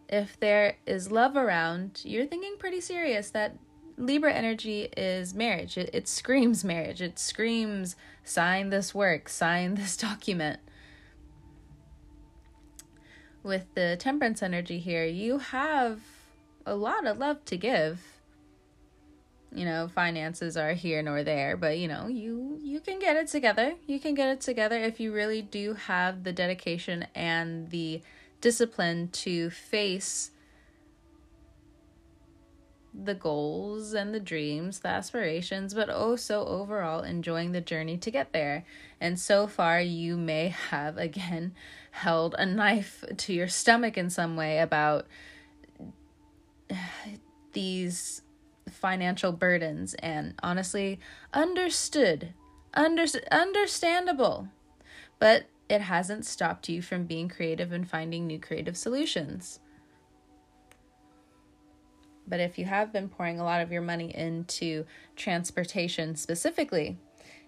If 0.10 0.38
there 0.40 0.76
is 0.86 1.10
love 1.10 1.38
around, 1.38 2.02
you're 2.04 2.26
thinking 2.26 2.58
pretty 2.60 2.82
serious 2.82 3.30
that 3.30 3.56
Libra 3.98 4.34
energy 4.34 4.90
is 4.98 5.34
marriage. 5.34 5.78
It, 5.78 5.90
it 5.94 6.10
screams 6.10 6.64
marriage. 6.66 7.02
It 7.02 7.18
screams 7.18 7.96
sign 8.26 8.72
this 8.72 8.94
work, 8.94 9.30
sign 9.30 9.76
this 9.76 9.96
document. 9.96 10.60
With 13.42 13.74
the 13.74 13.96
temperance 13.98 14.44
energy 14.44 14.80
here, 14.80 15.06
you 15.06 15.38
have 15.38 16.02
a 16.66 16.76
lot 16.76 17.06
of 17.06 17.18
love 17.18 17.44
to 17.46 17.58
give. 17.58 18.02
You 19.54 19.66
know, 19.66 19.88
finances 19.88 20.58
are 20.58 20.74
here 20.74 21.04
nor 21.04 21.24
there, 21.24 21.56
but 21.56 21.78
you 21.78 21.88
know, 21.88 22.08
you 22.08 22.60
you 22.64 22.80
can 22.80 22.98
get 22.98 23.16
it 23.16 23.28
together. 23.28 23.76
You 23.86 24.00
can 24.00 24.16
get 24.16 24.30
it 24.30 24.42
together 24.42 24.78
if 24.78 25.00
you 25.00 25.14
really 25.14 25.44
do 25.44 25.74
have 25.74 26.24
the 26.24 26.34
dedication 26.34 27.06
and 27.14 27.70
the 27.70 28.02
discipline 28.42 29.10
to 29.10 29.52
face 29.52 30.32
the 32.94 33.16
goals 33.16 33.94
and 33.94 34.14
the 34.14 34.20
dreams, 34.20 34.80
the 34.80 34.88
aspirations, 34.88 35.74
but 35.74 35.90
also 35.90 36.46
overall 36.46 37.02
enjoying 37.02 37.52
the 37.52 37.62
journey 37.62 37.98
to 37.98 38.12
get 38.12 38.34
there. 38.34 38.66
And 39.02 39.20
so 39.20 39.48
far, 39.48 39.82
you 39.82 40.16
may 40.16 40.50
have 40.50 40.98
again 40.98 41.54
held 41.92 42.36
a 42.38 42.46
knife 42.46 43.04
to 43.18 43.34
your 43.34 43.48
stomach 43.48 43.98
in 43.98 44.10
some 44.10 44.36
way 44.36 44.60
about 44.60 45.08
these 47.54 48.22
financial 48.70 49.32
burdens 49.32 49.94
and 49.96 50.34
honestly 50.42 51.00
understood 51.34 52.34
under, 52.74 53.06
understandable. 53.32 54.48
But 55.20 55.46
it 55.70 55.82
hasn't 55.82 56.26
stopped 56.26 56.70
you 56.70 56.82
from 56.82 57.06
being 57.06 57.30
creative 57.30 57.72
and 57.72 57.90
finding 57.90 58.28
new 58.28 58.40
creative 58.40 58.78
solutions. 58.78 59.60
But 62.28 62.40
if 62.40 62.58
you 62.58 62.66
have 62.66 62.94
been 62.94 63.10
pouring 63.10 63.40
a 63.40 63.44
lot 63.44 63.62
of 63.62 63.72
your 63.72 63.82
money 63.82 64.16
into 64.16 64.86
transportation 65.16 66.16
specifically 66.16 66.98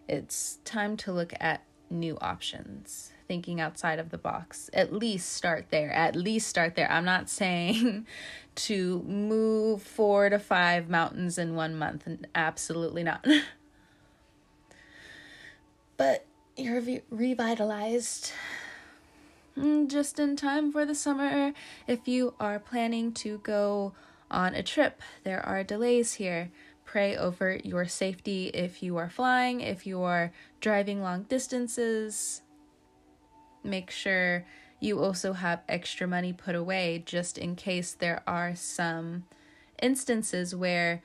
it's 0.08 0.60
time 0.66 0.98
to 0.98 1.12
look 1.12 1.34
at 1.40 1.64
new 1.90 2.18
options 2.20 3.12
thinking 3.28 3.60
outside 3.60 4.00
of 4.00 4.10
the 4.10 4.18
box. 4.18 4.70
At 4.74 4.94
least 4.94 5.34
start 5.34 5.68
there. 5.70 5.92
At 5.92 6.16
least 6.16 6.48
start 6.48 6.76
there. 6.76 6.92
I'm 6.92 7.06
not 7.06 7.30
saying 7.30 8.06
to 8.56 9.02
move 9.04 9.82
four 9.82 10.30
to 10.30 10.40
five 10.40 10.90
mountains 10.90 11.38
in 11.38 11.56
one 11.56 11.76
month. 11.76 12.08
Absolutely 12.34 13.04
not. 13.04 13.26
but 15.98 16.26
you're 16.56 16.82
re- 16.82 17.02
revitalized 17.10 18.32
mm, 19.58 19.90
just 19.90 20.20
in 20.20 20.36
time 20.36 20.72
for 20.72 20.86
the 20.86 20.96
summer. 20.96 21.54
If 21.88 22.08
you 22.08 22.34
are 22.40 22.60
planning 22.60 23.12
to 23.14 23.40
go 23.40 23.94
on 24.30 24.56
a 24.56 24.64
trip, 24.64 25.02
there 25.24 25.46
are 25.46 25.64
delays 25.64 26.14
here. 26.14 26.52
Pray 26.86 27.18
over 27.18 27.60
your 27.64 27.86
safety 27.86 28.48
if 28.54 28.82
you 28.82 28.96
are 28.98 29.10
flying, 29.10 29.60
if 29.60 29.86
you 29.86 30.02
are 30.02 30.32
driving 30.62 31.02
long 31.02 31.24
distances 31.24 32.42
make 33.66 33.92
sure 33.92 34.46
you 34.80 35.00
also 35.00 35.34
have 35.34 35.62
extra 35.68 36.08
money 36.08 36.32
put 36.32 36.56
away 36.56 37.04
just 37.06 37.38
in 37.38 37.56
case 37.56 37.94
there 37.94 38.22
are 38.28 38.56
some 38.56 39.26
instances 39.82 40.56
where 40.56 41.02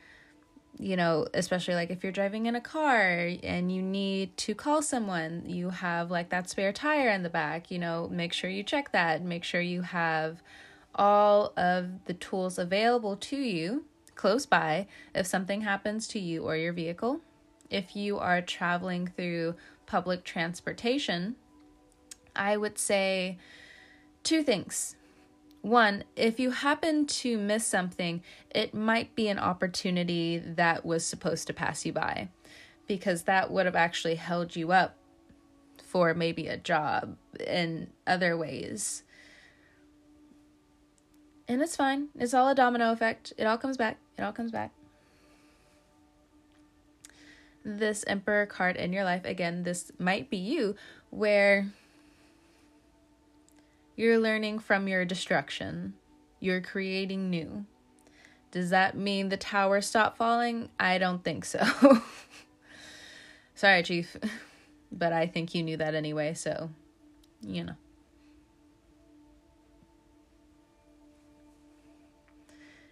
you 0.78 0.96
know, 0.96 1.26
especially 1.34 1.74
like 1.74 1.90
if 1.90 2.02
you're 2.02 2.12
driving 2.12 2.46
in 2.46 2.54
a 2.54 2.60
car 2.60 3.28
and 3.42 3.70
you 3.70 3.82
need 3.82 4.34
to 4.38 4.54
call 4.54 4.80
someone, 4.80 5.42
you 5.46 5.68
have 5.68 6.10
like 6.10 6.30
that 6.30 6.48
spare 6.48 6.72
tire 6.72 7.10
in 7.10 7.22
the 7.22 7.28
back, 7.28 7.70
you 7.70 7.78
know, 7.78 8.08
make 8.10 8.32
sure 8.32 8.48
you 8.48 8.62
check 8.62 8.92
that. 8.92 9.22
Make 9.22 9.44
sure 9.44 9.60
you 9.60 9.82
have 9.82 10.42
all 10.94 11.52
of 11.56 12.04
the 12.06 12.14
tools 12.14 12.58
available 12.58 13.16
to 13.16 13.36
you 13.36 13.84
close 14.14 14.46
by 14.46 14.86
if 15.14 15.26
something 15.26 15.62
happens 15.62 16.08
to 16.08 16.18
you 16.18 16.44
or 16.44 16.56
your 16.56 16.72
vehicle. 16.72 17.20
If 17.68 17.94
you 17.94 18.18
are 18.18 18.40
traveling 18.40 19.06
through 19.06 19.54
public 19.86 20.24
transportation, 20.24 21.36
I 22.34 22.56
would 22.56 22.78
say 22.78 23.38
two 24.22 24.42
things. 24.42 24.96
One, 25.62 26.04
if 26.16 26.40
you 26.40 26.52
happen 26.52 27.06
to 27.06 27.36
miss 27.36 27.66
something, 27.66 28.22
it 28.54 28.72
might 28.72 29.14
be 29.14 29.28
an 29.28 29.38
opportunity 29.38 30.38
that 30.38 30.86
was 30.86 31.04
supposed 31.04 31.46
to 31.48 31.52
pass 31.52 31.84
you 31.84 31.92
by 31.92 32.28
because 32.86 33.22
that 33.24 33.50
would 33.50 33.66
have 33.66 33.76
actually 33.76 34.14
held 34.14 34.56
you 34.56 34.72
up 34.72 34.96
for 35.84 36.14
maybe 36.14 36.46
a 36.46 36.56
job 36.56 37.16
in 37.46 37.88
other 38.06 38.36
ways. 38.36 39.02
And 41.46 41.60
it's 41.60 41.76
fine. 41.76 42.08
It's 42.18 42.32
all 42.32 42.48
a 42.48 42.54
domino 42.54 42.92
effect. 42.92 43.32
It 43.36 43.44
all 43.44 43.58
comes 43.58 43.76
back. 43.76 43.98
It 44.16 44.22
all 44.22 44.32
comes 44.32 44.52
back. 44.52 44.72
This 47.64 48.04
Emperor 48.06 48.46
card 48.46 48.76
in 48.76 48.92
your 48.92 49.04
life, 49.04 49.24
again, 49.24 49.64
this 49.64 49.90
might 49.98 50.30
be 50.30 50.36
you, 50.36 50.76
where 51.10 51.72
you're 54.00 54.18
learning 54.18 54.58
from 54.58 54.88
your 54.88 55.04
destruction. 55.04 55.92
You're 56.40 56.62
creating 56.62 57.28
new. 57.28 57.66
Does 58.50 58.70
that 58.70 58.96
mean 58.96 59.28
the 59.28 59.36
tower 59.36 59.82
stopped 59.82 60.16
falling? 60.16 60.70
I 60.80 60.96
don't 60.96 61.22
think 61.22 61.44
so. 61.44 61.60
Sorry, 63.54 63.82
Chief. 63.82 64.16
But 64.92 65.12
I 65.12 65.28
think 65.28 65.54
you 65.54 65.62
knew 65.62 65.76
that 65.76 65.94
anyway, 65.94 66.34
so, 66.34 66.68
you 67.42 67.62
know. 67.62 67.74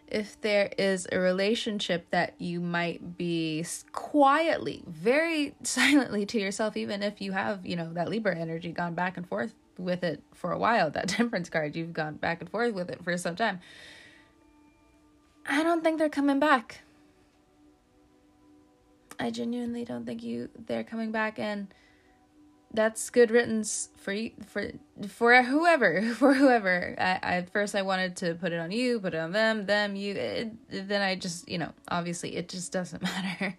if 0.07 0.41
there 0.41 0.71
is 0.79 1.07
a 1.12 1.19
relationship 1.19 2.07
that 2.11 2.35
you 2.38 2.61
might 2.61 3.19
be 3.19 3.67
quietly, 3.93 4.83
very 4.87 5.55
silently 5.65 6.25
to 6.27 6.38
yourself, 6.38 6.77
even 6.77 7.03
if 7.03 7.21
you 7.21 7.33
have, 7.33 7.67
you 7.67 7.75
know, 7.75 7.93
that 7.95 8.09
Libra 8.09 8.37
energy 8.38 8.71
gone 8.71 8.95
back 8.95 9.17
and 9.17 9.29
forth 9.29 9.55
with 9.78 10.04
it 10.04 10.23
for 10.35 10.52
a 10.52 10.58
while, 10.58 10.90
that 10.90 11.08
temperance 11.08 11.49
card, 11.49 11.76
you've 11.76 11.92
gone 11.92 12.16
back 12.16 12.40
and 12.40 12.50
forth 12.50 12.75
with 12.75 12.90
it 12.90 13.02
for 13.02 13.16
some 13.16 13.37
time. 13.37 13.61
I 15.47 15.62
don't 15.62 15.82
think 15.82 15.99
they're 15.99 16.11
coming 16.11 16.38
back. 16.38 16.82
I 19.18 19.30
genuinely 19.30 19.85
don't 19.85 20.04
think 20.04 20.23
you 20.23 20.49
they're 20.66 20.85
coming 20.85 21.11
back 21.11 21.38
and 21.38 21.68
that's 22.73 23.08
good 23.11 23.30
riddance 23.30 23.88
for 23.97 24.12
you 24.12 24.30
for 24.47 24.70
for 25.08 25.42
whoever 25.42 26.02
for 26.14 26.35
whoever 26.35 26.94
I, 26.99 27.18
at 27.23 27.50
first 27.50 27.75
i 27.75 27.82
wanted 27.82 28.16
to 28.16 28.35
put 28.35 28.52
it 28.52 28.58
on 28.58 28.70
you 28.70 29.00
put 29.00 29.14
it 29.14 29.18
on 29.18 29.32
them 29.32 29.66
them 29.66 29.97
you 29.97 30.14
it, 30.14 30.52
then 30.70 31.02
i 31.02 31.16
just 31.16 31.49
you 31.49 31.58
know 31.58 31.73
obviously 31.88 32.37
it 32.37 32.49
just 32.49 32.70
doesn't 32.70 33.02
matter 33.02 33.56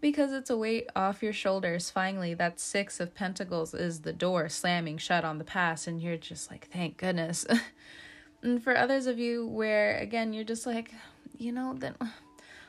because 0.00 0.32
it's 0.32 0.50
a 0.50 0.56
weight 0.56 0.88
off 0.94 1.22
your 1.22 1.32
shoulders 1.32 1.90
finally 1.90 2.34
that 2.34 2.60
six 2.60 3.00
of 3.00 3.14
pentacles 3.14 3.74
is 3.74 4.00
the 4.00 4.12
door 4.12 4.48
slamming 4.48 4.98
shut 4.98 5.24
on 5.24 5.38
the 5.38 5.44
past 5.44 5.86
and 5.86 6.00
you're 6.00 6.16
just 6.16 6.50
like 6.50 6.68
thank 6.72 6.96
goodness 6.96 7.46
and 8.42 8.62
for 8.62 8.76
others 8.76 9.06
of 9.06 9.18
you 9.18 9.46
where 9.46 9.98
again 9.98 10.32
you're 10.32 10.44
just 10.44 10.66
like 10.66 10.92
you 11.38 11.50
know 11.52 11.74
then 11.74 11.94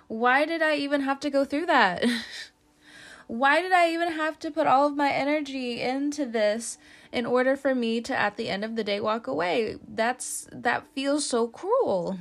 why 0.07 0.45
did 0.45 0.61
I 0.61 0.75
even 0.75 1.01
have 1.01 1.19
to 1.21 1.29
go 1.29 1.43
through 1.43 1.65
that? 1.65 2.05
Why 3.27 3.61
did 3.61 3.73
I 3.73 3.91
even 3.91 4.13
have 4.13 4.39
to 4.39 4.51
put 4.51 4.67
all 4.67 4.87
of 4.87 4.95
my 4.95 5.11
energy 5.11 5.81
into 5.81 6.25
this 6.25 6.77
in 7.11 7.25
order 7.25 7.57
for 7.57 7.75
me 7.75 7.99
to 8.01 8.17
at 8.17 8.37
the 8.37 8.47
end 8.47 8.63
of 8.63 8.77
the 8.77 8.85
day 8.85 9.01
walk 9.01 9.27
away? 9.27 9.75
That's 9.85 10.47
that 10.53 10.87
feels 10.95 11.25
so 11.25 11.49
cruel. 11.49 12.19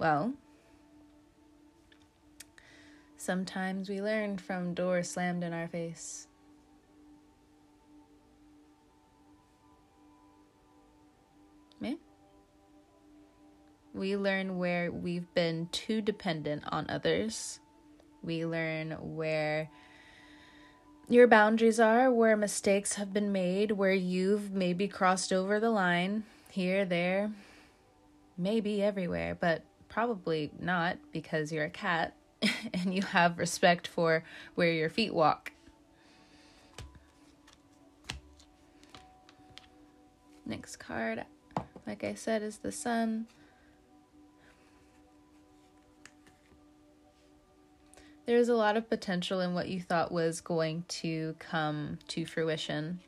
Well, 0.00 0.32
sometimes 3.22 3.88
we 3.88 4.02
learn 4.02 4.36
from 4.36 4.74
doors 4.74 5.10
slammed 5.10 5.44
in 5.44 5.52
our 5.52 5.68
face. 5.68 6.26
We 13.94 14.16
learn 14.16 14.56
where 14.56 14.90
we've 14.90 15.32
been 15.34 15.68
too 15.70 16.00
dependent 16.00 16.64
on 16.72 16.88
others. 16.88 17.60
We 18.22 18.46
learn 18.46 18.92
where 19.14 19.68
your 21.08 21.26
boundaries 21.26 21.78
are, 21.78 22.10
where 22.10 22.36
mistakes 22.36 22.94
have 22.94 23.12
been 23.12 23.32
made, 23.32 23.72
where 23.72 23.92
you've 23.92 24.52
maybe 24.52 24.88
crossed 24.88 25.32
over 25.32 25.60
the 25.60 25.70
line 25.70 26.24
here, 26.50 26.86
there, 26.86 27.32
maybe 28.38 28.82
everywhere, 28.82 29.36
but 29.38 29.62
probably 29.88 30.50
not 30.58 30.96
because 31.12 31.52
you're 31.52 31.64
a 31.66 31.70
cat 31.70 32.14
and 32.74 32.94
you 32.94 33.02
have 33.02 33.38
respect 33.38 33.86
for 33.86 34.24
where 34.54 34.72
your 34.72 34.90
feet 34.90 35.14
walk. 35.14 35.52
Next 40.44 40.76
card, 40.76 41.24
like 41.86 42.04
I 42.04 42.14
said, 42.14 42.42
is 42.42 42.58
the 42.58 42.72
sun. 42.72 43.26
there's 48.26 48.48
a 48.48 48.54
lot 48.54 48.76
of 48.76 48.88
potential 48.88 49.40
in 49.40 49.54
what 49.54 49.68
you 49.68 49.80
thought 49.80 50.12
was 50.12 50.40
going 50.40 50.84
to 50.88 51.34
come 51.38 51.98
to 52.08 52.24
fruition. 52.24 53.00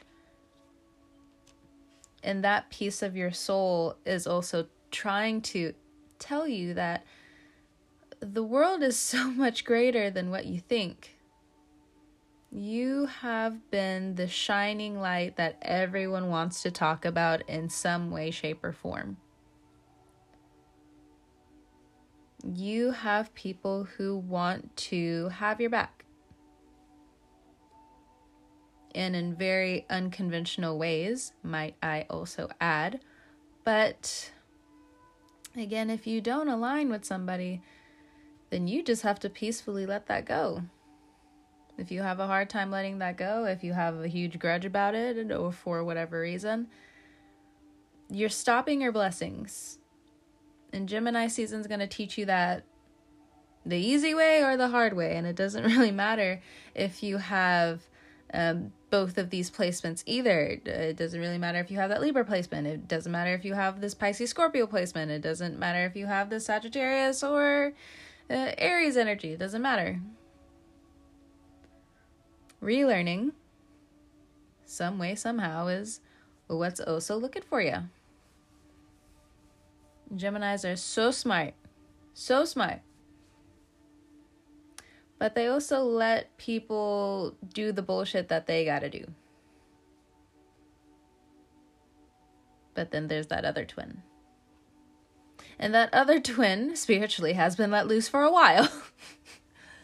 And 2.23 2.43
that 2.43 2.71
piece 2.71 3.03
of 3.03 3.17
your 3.17 3.33
soul 3.33 3.97
is 4.05 4.27
also 4.27 4.67
trying 4.91 5.43
to 5.43 5.75
tell 6.19 6.49
you 6.49 6.75
that 6.75 7.05
the 8.33 8.43
world 8.43 8.83
is 8.83 8.99
so 8.99 9.31
much 9.31 9.65
greater 9.65 10.11
than 10.11 10.31
what 10.31 10.47
you 10.47 10.61
think. 10.61 11.17
You 12.51 13.07
have 13.07 13.71
been 13.71 14.15
the 14.15 14.29
shining 14.29 15.01
light 15.01 15.37
that 15.37 15.59
everyone 15.63 16.29
wants 16.29 16.63
to 16.63 16.71
talk 16.71 17.05
about 17.05 17.49
in 17.49 17.69
some 17.69 18.11
way, 18.11 18.31
shape, 18.31 18.63
or 18.63 18.73
form. 18.73 19.17
you 22.53 22.91
have 22.91 23.35
people 23.35 23.85
who 23.97 24.17
want 24.17 24.77
to 24.77 25.29
have 25.31 25.61
your 25.61 25.71
back. 25.71 26.05
And 28.95 29.17
in 29.17 29.35
very 29.35 29.87
unconventional 29.91 30.79
ways, 30.79 31.33
might 31.43 31.75
I 31.83 32.07
also 32.11 32.49
add. 32.61 33.01
But 33.65 34.31
again, 35.57 35.91
if 35.91 36.07
you 36.07 36.21
don't 36.21 36.49
align 36.49 36.91
with 36.91 37.05
somebody, 37.05 37.63
then 38.55 38.69
you 38.69 38.85
just 38.85 39.03
have 39.03 39.19
to 39.19 39.29
peacefully 39.29 39.85
let 39.85 40.07
that 40.07 40.25
go. 40.25 40.63
If 41.77 41.91
you 41.91 42.03
have 42.03 42.21
a 42.21 42.27
hard 42.29 42.49
time 42.49 42.71
letting 42.71 42.99
that 42.99 43.17
go, 43.17 43.47
if 43.47 43.65
you 43.65 43.73
have 43.73 43.99
a 43.99 44.07
huge 44.07 44.39
grudge 44.39 44.65
about 44.65 44.95
it, 44.95 45.33
or 45.33 45.51
for 45.51 45.83
whatever 45.83 46.21
reason, 46.21 46.69
you're 48.09 48.29
stopping 48.29 48.81
your 48.81 48.93
blessings 48.93 49.79
and 50.75 50.89
Gemini 50.89 51.29
season 51.29 51.61
is 51.61 51.67
going 51.67 51.81
to 51.81 51.87
teach 51.87 52.19
you 52.19 52.27
that 52.27 52.65
the 53.65 53.77
easy 53.77 54.15
way 54.15 54.43
or 54.43 54.57
the 54.57 54.69
hard 54.69 54.93
way. 54.93 55.17
And 55.17 55.27
it 55.27 55.37
doesn't 55.37 55.65
really 55.77 55.93
matter 55.93 56.43
if 56.75 57.03
you 57.03 57.19
have 57.19 57.81
um, 58.33 58.73
both 58.91 59.17
of 59.17 59.31
these 59.31 59.51
placements 59.51 60.03
either. 60.07 60.61
It 60.65 60.97
doesn't 60.97 61.19
really 61.19 61.39
matter 61.39 61.61
if 61.61 61.71
you 61.71 61.79
have 61.79 61.91
that 61.91 62.01
Libra 62.01 62.25
placement. 62.25 62.67
It 62.67 62.89
doesn't 62.89 63.11
matter 63.11 63.35
if 63.35 63.45
you 63.45 63.55
have 63.55 63.81
this 63.81 63.95
Pisces 63.95 64.31
Scorpio 64.31 64.67
placement. 64.67 65.11
It 65.11 65.23
doesn't 65.23 65.59
matter 65.59 65.87
if 65.87 65.97
you 65.97 66.07
have 66.07 66.29
this 66.29 66.47
Sagittarius 66.47 67.23
or 67.23 67.73
uh, 68.31 68.53
Aries 68.59 68.97
energy. 68.97 69.37
Doesn't 69.37 69.63
matter. 69.63 70.01
Relearning, 72.63 73.33
some 74.65 74.99
way, 74.99 75.15
somehow, 75.15 75.67
is 75.67 76.01
what's 76.47 76.81
also 76.81 77.17
looking 77.17 77.43
for 77.43 77.61
you. 77.61 77.77
Geminis 80.15 80.71
are 80.71 80.77
so 80.77 81.11
smart. 81.11 81.55
So 82.15 82.45
smart. 82.45 82.81
But 85.19 85.35
they 85.35 85.47
also 85.47 85.81
let 85.81 86.37
people 86.39 87.37
do 87.53 87.73
the 87.73 87.83
bullshit 87.83 88.29
that 88.29 88.47
they 88.47 88.65
gotta 88.65 88.91
do. 88.91 89.07
But 92.75 92.91
then 92.91 93.09
there's 93.09 93.29
that 93.29 93.45
other 93.45 93.65
twin. 93.65 94.03
And 95.59 95.75
that 95.75 95.93
other 95.95 96.21
twin, 96.21 96.77
spiritually, 96.77 97.35
has 97.35 97.57
been 97.57 97.71
let 97.71 97.87
loose 97.87 98.09
for 98.09 98.23
a 98.23 98.33
while. 98.33 98.69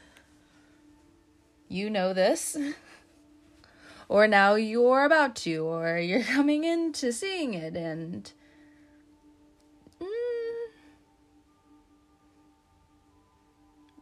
you 1.69 1.89
know 1.89 2.13
this. 2.13 2.57
or 4.11 4.27
now 4.27 4.57
you're 4.57 5.05
about 5.05 5.37
to, 5.37 5.59
or 5.59 5.97
you're 5.97 6.25
coming 6.25 6.65
into 6.65 7.13
seeing 7.13 7.55
it, 7.55 7.77
and 7.77 8.33
mm, 10.03 10.07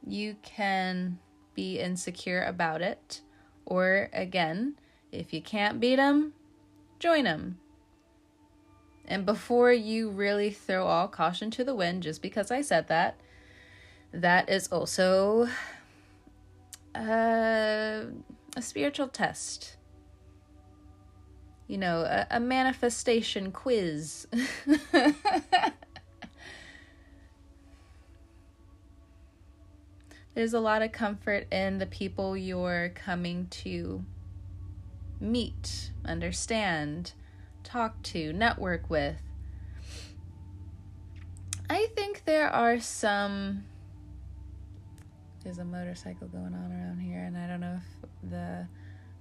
you 0.06 0.34
can 0.40 1.18
be 1.54 1.78
insecure 1.78 2.42
about 2.42 2.80
it, 2.80 3.20
or 3.66 4.08
again, 4.14 4.76
If 5.12 5.32
you 5.34 5.42
can't 5.42 5.78
beat 5.78 5.96
them, 5.96 6.32
join 6.98 7.24
them. 7.24 7.58
And 9.08 9.24
before 9.24 9.72
you 9.72 10.10
really 10.10 10.50
throw 10.50 10.86
all 10.86 11.08
caution 11.08 11.50
to 11.52 11.64
the 11.64 11.74
wind, 11.74 12.02
just 12.02 12.20
because 12.20 12.50
I 12.50 12.60
said 12.60 12.88
that, 12.88 13.18
that 14.12 14.50
is 14.50 14.68
also 14.68 15.48
uh, 16.94 18.02
a 18.54 18.60
spiritual 18.60 19.08
test. 19.08 19.76
You 21.66 21.78
know, 21.78 22.00
a, 22.02 22.26
a 22.32 22.38
manifestation 22.38 23.50
quiz. 23.50 24.26
There's 30.34 30.52
a 30.52 30.60
lot 30.60 30.82
of 30.82 30.92
comfort 30.92 31.46
in 31.50 31.78
the 31.78 31.86
people 31.86 32.36
you're 32.36 32.90
coming 32.94 33.46
to 33.62 34.04
meet, 35.18 35.92
understand, 36.04 37.12
talk 37.68 38.02
to, 38.02 38.32
network 38.32 38.88
with. 38.88 39.20
I 41.68 41.86
think 41.94 42.24
there 42.24 42.48
are 42.48 42.80
some. 42.80 43.64
There's 45.44 45.58
a 45.58 45.64
motorcycle 45.64 46.28
going 46.28 46.54
on 46.54 46.72
around 46.72 47.00
here, 47.00 47.20
and 47.20 47.36
I 47.36 47.46
don't 47.46 47.60
know 47.60 47.78
if 47.78 48.30
the 48.30 48.66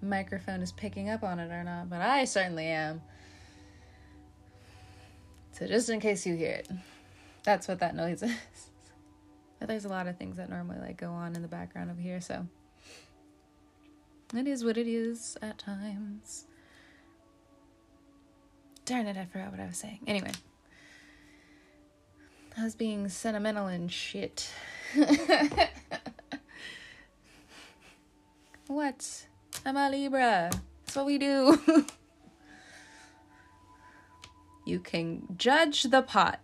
microphone 0.02 0.62
is 0.62 0.72
picking 0.72 1.10
up 1.10 1.24
on 1.24 1.40
it 1.40 1.52
or 1.52 1.64
not, 1.64 1.90
but 1.90 2.02
I 2.02 2.26
certainly 2.26 2.66
am. 2.66 3.02
So, 5.52 5.68
just 5.68 5.90
in 5.90 6.00
case 6.00 6.26
you 6.26 6.36
hear 6.36 6.52
it, 6.52 6.70
that's 7.44 7.68
what 7.68 7.80
that 7.80 7.96
noise 7.96 8.24
is. 8.24 8.32
But 9.60 9.68
there's 9.68 9.86
a 9.86 9.90
lot 9.90 10.08
of 10.08 10.18
things 10.18 10.38
that 10.38 10.50
normally 10.50 10.80
like 10.80 10.98
go 10.98 11.12
on 11.12 11.36
in 11.36 11.42
the 11.42 11.48
background 11.48 11.92
of 11.92 11.98
here, 11.98 12.22
so 12.22 12.48
it 14.34 14.48
is 14.48 14.64
what 14.64 14.78
it 14.78 14.88
is 14.88 15.38
at 15.42 15.58
times. 15.58 16.46
Darn 18.88 19.06
it, 19.06 19.18
I 19.18 19.26
forgot 19.26 19.52
what 19.52 19.60
I 19.60 19.66
was 19.66 19.76
saying. 19.76 20.00
Anyway, 20.08 20.32
I 22.58 22.64
was 22.64 22.74
being 22.74 23.10
sentimental 23.10 23.68
and 23.68 23.92
shit. 23.92 24.50
what? 28.68 29.28
I'm 29.66 29.76
a 29.76 29.90
Libra. 29.90 30.50
That's 30.86 30.96
what 30.96 31.06
we 31.06 31.18
do. 31.18 31.60
you 34.66 34.80
can 34.80 35.36
judge 35.38 35.84
the 35.84 36.02
pot. 36.02 36.40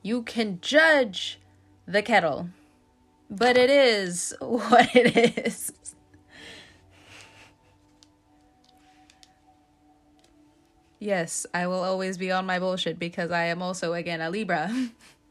You 0.00 0.22
can 0.22 0.60
judge 0.62 1.38
the 1.86 2.00
kettle. 2.00 2.48
But 3.28 3.58
it 3.58 3.68
is 3.68 4.34
what 4.40 4.96
it 4.96 5.44
is. 5.46 5.73
Yes, 11.04 11.44
I 11.52 11.66
will 11.66 11.84
always 11.84 12.16
be 12.16 12.32
on 12.32 12.46
my 12.46 12.58
bullshit 12.58 12.98
because 12.98 13.30
I 13.30 13.44
am 13.44 13.60
also, 13.60 13.92
again, 13.92 14.22
a 14.22 14.30
Libra. 14.30 14.74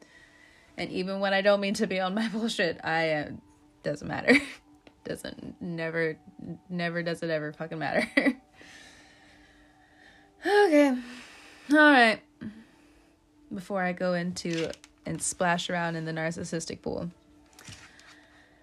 and 0.78 0.92
even 0.92 1.20
when 1.20 1.34
I 1.34 1.42
don't 1.42 1.60
mean 1.62 1.74
to 1.74 1.88
be 1.88 2.00
on 2.00 2.14
my 2.14 2.28
bullshit, 2.32 2.80
I 2.84 3.10
uh, 3.10 3.30
doesn't 3.82 4.08
matter. 4.08 4.36
doesn't 5.04 5.60
never 5.60 6.16
never 6.70 7.02
does 7.02 7.24
it 7.24 7.32
ever 7.32 7.52
fucking 7.54 7.80
matter. 7.80 8.08
okay. 10.46 10.90
All 11.72 11.78
right. 11.78 12.20
Before 13.52 13.82
I 13.82 13.94
go 13.94 14.14
into 14.14 14.70
and 15.08 15.20
splash 15.24 15.72
around 15.72 15.96
in 15.96 16.06
the 16.06 16.12
narcissistic 16.12 16.84
pool. 16.84 17.10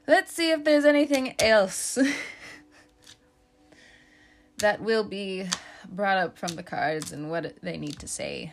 Let's 0.06 0.32
see 0.32 0.52
if 0.52 0.62
there's 0.62 0.84
anything 0.84 1.34
else 1.40 1.98
that 4.58 4.80
will 4.80 5.02
be 5.02 5.48
brought 5.88 6.18
up 6.18 6.38
from 6.38 6.56
the 6.56 6.62
cards 6.62 7.12
and 7.12 7.30
what 7.30 7.54
they 7.62 7.76
need 7.76 7.98
to 7.98 8.08
say. 8.08 8.52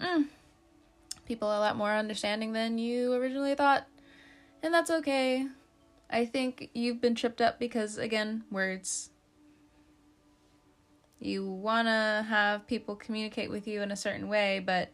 Mm. 0.00 0.26
People 1.26 1.48
a 1.48 1.60
lot 1.60 1.76
more 1.76 1.92
understanding 1.92 2.52
than 2.52 2.78
you 2.78 3.14
originally 3.14 3.54
thought, 3.54 3.86
and 4.62 4.72
that's 4.72 4.90
okay. 4.90 5.46
I 6.10 6.26
think 6.26 6.70
you've 6.74 7.00
been 7.00 7.14
tripped 7.14 7.40
up 7.40 7.58
because, 7.58 7.98
again, 7.98 8.44
words 8.50 9.10
you 11.18 11.48
want 11.48 11.88
to 11.88 12.26
have 12.28 12.66
people 12.66 12.96
communicate 12.96 13.50
with 13.50 13.66
you 13.66 13.80
in 13.80 13.90
a 13.90 13.96
certain 13.96 14.28
way, 14.28 14.60
but 14.64 14.90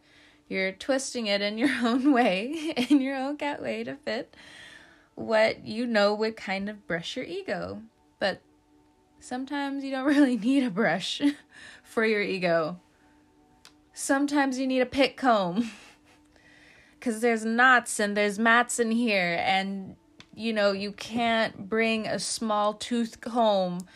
you're 0.49 0.73
twisting 0.73 1.27
it 1.27 1.41
in 1.41 1.59
your 1.59 1.71
own 1.83 2.13
way, 2.13 2.75
in 2.89 3.01
your 3.01 3.17
own 3.17 3.37
cat 3.37 3.61
way 3.61 3.85
to 3.85 3.97
fit 3.97 4.35
what 5.15 5.67
you 5.67 5.87
know 5.87 6.15
would 6.15 6.37
kind 6.37 6.69
of 6.71 6.87
brush 6.87 7.17
your 7.17 7.25
ego. 7.25 7.83
But 8.21 8.43
sometimes 9.19 9.83
you 9.83 9.91
don't 9.91 10.07
really 10.17 10.37
need 10.37 10.63
a 10.63 10.71
brush 10.71 11.21
for 11.83 12.05
your 12.05 12.23
ego. 12.23 12.79
Sometimes 13.93 14.61
you 14.61 14.69
need 14.69 14.81
a 14.81 14.87
pick 14.87 15.17
comb. 15.17 15.73
Because 16.99 17.23
there's 17.23 17.47
knots 17.47 17.99
and 17.99 18.15
there's 18.15 18.39
mats 18.39 18.79
in 18.79 18.91
here, 18.91 19.41
and 19.41 19.97
you 20.35 20.53
know, 20.53 20.73
you 20.73 20.93
can't 20.93 21.67
bring 21.67 22.07
a 22.07 22.19
small 22.19 22.75
tooth 22.75 23.23
comb 23.23 23.87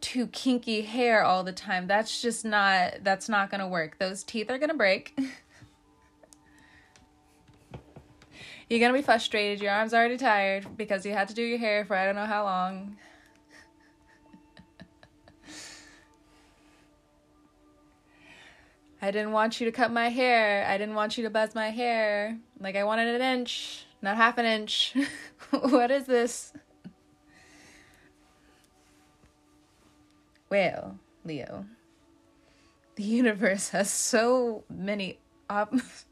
to 0.00 0.26
kinky 0.26 0.82
hair 0.82 1.22
all 1.22 1.44
the 1.44 1.52
time. 1.52 1.86
That's 1.86 2.20
just 2.20 2.44
not 2.44 3.04
that's 3.04 3.28
not 3.28 3.50
going 3.50 3.60
to 3.60 3.68
work. 3.68 3.98
Those 4.00 4.24
teeth 4.24 4.50
are 4.50 4.58
going 4.58 4.70
to 4.70 4.76
break. 4.76 5.16
You're 8.68 8.80
going 8.80 8.92
to 8.92 8.98
be 8.98 9.04
frustrated. 9.04 9.60
Your 9.60 9.72
arms 9.72 9.94
already 9.94 10.16
tired 10.16 10.66
because 10.76 11.04
you 11.04 11.12
had 11.12 11.28
to 11.28 11.34
do 11.34 11.42
your 11.42 11.58
hair 11.58 11.84
for 11.84 11.94
I 11.94 12.04
don't 12.04 12.16
know 12.16 12.26
how 12.26 12.44
long. 12.44 12.96
I 19.04 19.10
didn't 19.10 19.32
want 19.32 19.60
you 19.60 19.66
to 19.66 19.72
cut 19.72 19.92
my 19.92 20.10
hair. 20.10 20.64
I 20.64 20.78
didn't 20.78 20.94
want 20.94 21.18
you 21.18 21.24
to 21.24 21.30
buzz 21.30 21.56
my 21.56 21.70
hair. 21.70 22.38
Like 22.60 22.76
I 22.76 22.84
wanted 22.84 23.08
an 23.08 23.20
inch, 23.20 23.84
not 24.00 24.16
half 24.16 24.38
an 24.38 24.46
inch. 24.46 24.94
what 25.50 25.90
is 25.90 26.06
this? 26.06 26.52
Well, 30.48 31.00
Leo, 31.24 31.66
the 32.94 33.02
universe 33.02 33.70
has 33.70 33.90
so 33.90 34.62
many 34.70 35.18
op- 35.50 35.74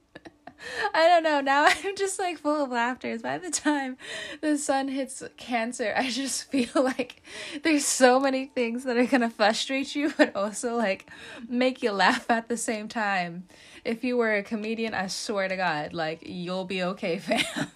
I 0.94 1.08
don't 1.08 1.22
know. 1.22 1.40
Now 1.40 1.64
I'm 1.84 1.96
just 1.96 2.18
like 2.18 2.38
full 2.38 2.64
of 2.64 2.70
laughter. 2.70 3.18
By 3.18 3.38
the 3.38 3.50
time 3.50 3.96
the 4.40 4.58
sun 4.58 4.88
hits 4.88 5.22
Cancer, 5.36 5.92
I 5.96 6.10
just 6.10 6.44
feel 6.50 6.70
like 6.74 7.22
there's 7.62 7.84
so 7.84 8.20
many 8.20 8.46
things 8.46 8.84
that 8.84 8.96
are 8.96 9.06
going 9.06 9.22
to 9.22 9.30
frustrate 9.30 9.94
you, 9.94 10.12
but 10.16 10.34
also 10.36 10.76
like 10.76 11.10
make 11.48 11.82
you 11.82 11.92
laugh 11.92 12.26
at 12.30 12.48
the 12.48 12.56
same 12.56 12.88
time. 12.88 13.44
If 13.84 14.04
you 14.04 14.16
were 14.16 14.34
a 14.34 14.42
comedian, 14.42 14.94
I 14.94 15.06
swear 15.06 15.48
to 15.48 15.56
God, 15.56 15.92
like 15.92 16.22
you'll 16.26 16.66
be 16.66 16.82
okay, 16.82 17.18
fam. 17.18 17.68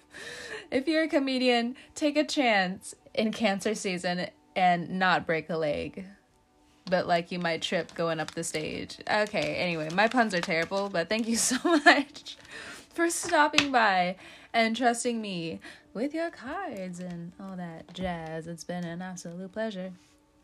if 0.71 0.87
you're 0.87 1.03
a 1.03 1.07
comedian, 1.07 1.75
take 1.95 2.17
a 2.17 2.23
chance 2.23 2.93
in 3.13 3.31
Cancer 3.31 3.75
season 3.75 4.27
and 4.55 4.99
not 4.99 5.25
break 5.25 5.49
a 5.49 5.57
leg 5.57 6.05
but 6.87 7.07
like 7.07 7.31
you 7.31 7.39
might 7.39 7.63
trip 7.63 7.95
going 7.95 8.19
up 8.19 8.29
the 8.35 8.43
stage. 8.43 8.99
Okay, 9.09 9.55
anyway, 9.55 9.89
my 9.89 10.07
puns 10.07 10.35
are 10.35 10.39
terrible, 10.39 10.87
but 10.87 11.09
thank 11.09 11.27
you 11.27 11.35
so 11.35 11.57
much 11.63 12.37
for 12.95 13.09
stopping 13.09 13.71
by 13.71 14.15
and 14.53 14.75
trusting 14.75 15.21
me 15.21 15.59
with 15.93 16.13
your 16.13 16.31
cards 16.31 16.99
and 16.99 17.33
all 17.39 17.57
that 17.57 17.93
jazz. 17.93 18.47
It's 18.47 18.63
been 18.63 18.85
an 18.85 19.01
absolute 19.01 19.51
pleasure. 19.51 19.91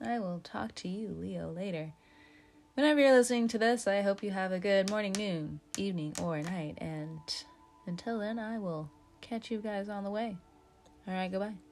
I 0.05 0.19
will 0.19 0.41
talk 0.43 0.75
to 0.75 0.89
you, 0.89 1.15
Leo, 1.17 1.51
later. 1.51 1.93
Whenever 2.73 2.99
you're 2.99 3.13
listening 3.15 3.47
to 3.49 3.57
this, 3.57 3.87
I 3.87 4.01
hope 4.01 4.21
you 4.21 4.31
have 4.31 4.51
a 4.51 4.59
good 4.59 4.89
morning, 4.89 5.13
noon, 5.17 5.59
evening, 5.77 6.13
or 6.21 6.41
night. 6.41 6.77
And 6.79 7.19
until 7.87 8.19
then, 8.19 8.37
I 8.37 8.59
will 8.59 8.89
catch 9.21 9.49
you 9.49 9.59
guys 9.59 9.87
on 9.87 10.03
the 10.03 10.11
way. 10.11 10.35
All 11.07 11.13
right, 11.13 11.31
goodbye. 11.31 11.70